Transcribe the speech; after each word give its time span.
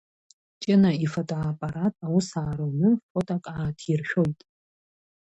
Ҷына 0.61 0.91
ифотоаппарат 1.05 1.93
аус 2.05 2.29
ааруны 2.41 2.89
фоток 3.09 3.43
ааҭиршәоит. 3.53 4.39